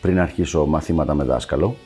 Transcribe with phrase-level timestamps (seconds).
[0.00, 1.76] πριν αρχίσω μαθήματα με δάσκαλο.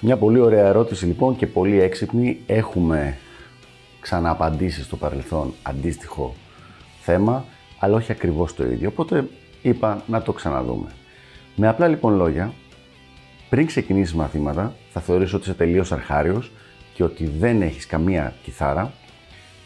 [0.00, 2.38] Μια πολύ ωραία ερώτηση λοιπόν και πολύ έξυπνη.
[2.46, 3.16] Έχουμε
[4.00, 6.34] ξανααπαντήσει στο παρελθόν αντίστοιχο
[7.00, 7.44] θέμα,
[7.78, 8.88] αλλά όχι ακριβώς το ίδιο.
[8.88, 9.28] Οπότε
[9.62, 10.88] είπα να το ξαναδούμε.
[11.56, 12.52] Με απλά λοιπόν λόγια,
[13.48, 16.50] πριν ξεκινήσεις μαθήματα, θα θεωρήσω ότι είσαι τελείως αρχάριος
[16.94, 18.92] και ότι δεν έχεις καμία κιθάρα.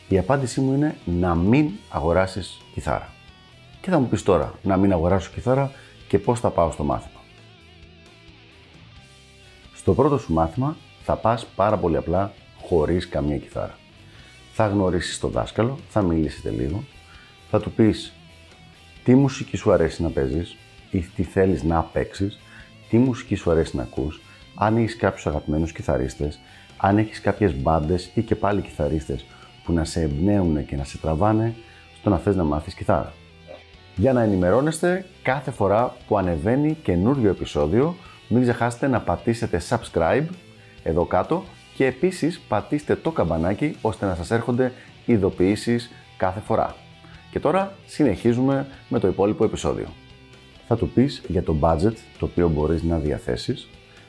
[0.09, 3.13] Η απάντησή μου είναι να μην αγοράσεις κιθάρα.
[3.81, 5.71] Και θα μου πεις τώρα, να μην αγοράσω κιθάρα,
[6.11, 7.21] και πώς θα πάω στο μάθημα.
[9.75, 13.79] Στο πρώτο σου μάθημα θα πας πάρα πολύ απλά χωρίς καμία κιθάρα.
[14.53, 16.85] Θα γνωρίσεις τον δάσκαλο, θα μιλήσετε λίγο,
[17.51, 18.13] θα του πεις
[19.05, 20.57] τι μουσική σου αρέσει να παίζεις
[20.91, 22.39] ή τι θέλεις να παίξεις,
[22.89, 24.21] τι μουσική σου αρέσει να ακούς,
[24.55, 26.41] αν έχεις κάποιους αγαπημένους κιθαρίστες,
[26.77, 29.25] αν έχεις κάποιες μπάντες ή και πάλι κιθαρίστες
[29.65, 31.55] που να σε εμπνέουν και να σε τραβάνε
[31.99, 33.13] στο να θες να μάθεις κιθάρα
[33.97, 37.95] για να ενημερώνεστε κάθε φορά που ανεβαίνει καινούριο επεισόδιο.
[38.29, 40.27] Μην ξεχάσετε να πατήσετε subscribe
[40.83, 44.73] εδώ κάτω και επίσης πατήστε το καμπανάκι ώστε να σας έρχονται
[45.07, 46.75] ειδοποιήσεις κάθε φορά.
[47.31, 49.87] Και τώρα συνεχίζουμε με το υπόλοιπο επεισόδιο.
[50.67, 53.69] Θα του πεις για το budget το οποίο μπορείς να διαθέσεις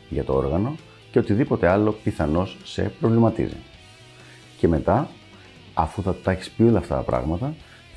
[0.10, 0.76] για το όργανο
[1.12, 3.58] και οτιδήποτε άλλο πιθανώς σε προβληματίζει.
[4.58, 5.10] Και μετά,
[5.74, 7.54] αφού θα τα έχεις πει όλα αυτά τα πράγματα,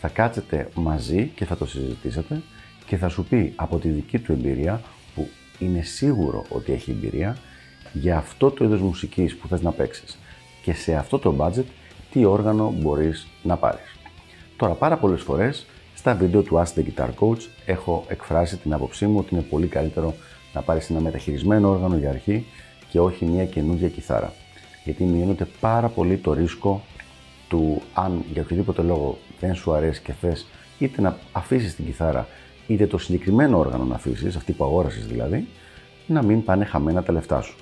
[0.07, 2.43] θα κάτσετε μαζί και θα το συζητήσετε
[2.87, 4.81] και θα σου πει από τη δική του εμπειρία,
[5.15, 5.29] που
[5.59, 7.37] είναι σίγουρο ότι έχει εμπειρία,
[7.93, 10.19] για αυτό το είδος μουσικής που θες να παίξεις
[10.63, 11.65] και σε αυτό το budget
[12.13, 13.97] τι όργανο μπορείς να πάρεις.
[14.57, 19.07] Τώρα πάρα πολλές φορές στα βίντεο του Ask the Guitar Coach έχω εκφράσει την άποψή
[19.07, 20.15] μου ότι είναι πολύ καλύτερο
[20.55, 22.47] να πάρεις ένα μεταχειρισμένο όργανο για αρχή
[22.91, 24.33] και όχι μια καινούργια κιθάρα.
[24.85, 26.83] Γιατί μειώνεται πάρα πολύ το ρίσκο
[27.55, 30.47] του αν για οποιοδήποτε λόγο δεν σου αρέσει και θες
[30.79, 32.29] είτε να αφήσεις την κιθάρα
[32.67, 35.47] είτε το συγκεκριμένο όργανο να αφήσεις, αυτή που αγόρασες δηλαδή,
[36.07, 37.57] να μην πάνε χαμένα τα λεφτά σου.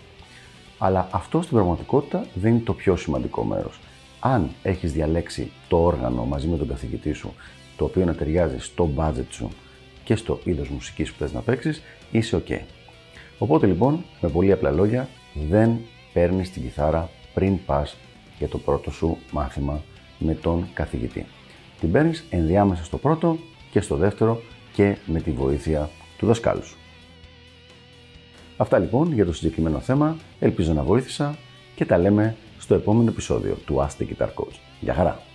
[0.79, 3.81] Αλλά αυτό στην πραγματικότητα δεν είναι το πιο σημαντικό μέρος.
[4.21, 7.35] Αν έχεις διαλέξει το όργανο μαζί με τον καθηγητή σου,
[7.77, 9.49] το οποίο να ταιριάζει στο budget σου
[10.05, 12.59] και στο είδος μουσικής που θες να παίξεις, είσαι OK.
[13.39, 15.09] Οπότε λοιπόν, με πολύ απλά λόγια,
[15.49, 15.79] δεν
[16.13, 17.97] παίρνεις την κιθάρα πριν πας
[18.39, 19.83] για το πρώτο σου μάθημα
[20.19, 21.27] με τον καθηγητή.
[21.81, 23.39] Την παίρνεις ενδιάμεσα στο πρώτο
[23.71, 26.77] και στο δεύτερο και με τη βοήθεια του δασκάλου σου.
[28.57, 30.17] Αυτά λοιπόν για το συγκεκριμένο θέμα.
[30.41, 31.37] Ελπίζω να βοήθησα
[31.75, 34.57] και τα λέμε στο επόμενο επεισόδιο του Ask the Guitar Coach.
[34.81, 35.32] Γεια χαρά!